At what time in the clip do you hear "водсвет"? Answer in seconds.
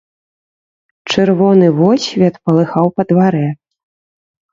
1.79-2.35